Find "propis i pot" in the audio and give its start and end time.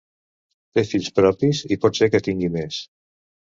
1.19-2.01